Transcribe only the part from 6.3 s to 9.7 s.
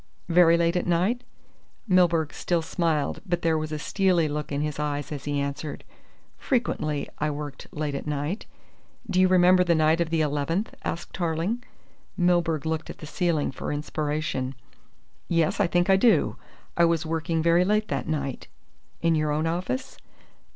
"Frequently I worked late at night." "Do you remember